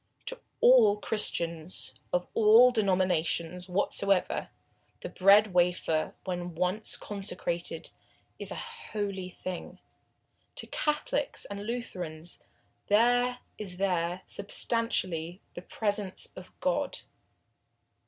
[0.25, 4.49] To all Christians, of all denominations whatsoever,
[5.01, 7.91] the bread wafer when once consecrated
[8.39, 9.77] is a holy thing.
[10.55, 12.39] To Catholics and Lutherans
[12.87, 17.01] there is there, substantially, the Presence of God.